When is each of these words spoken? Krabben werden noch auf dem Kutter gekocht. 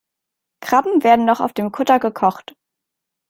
Krabben 0.61 1.03
werden 1.03 1.25
noch 1.25 1.41
auf 1.41 1.53
dem 1.53 1.71
Kutter 1.71 1.99
gekocht. 1.99 2.55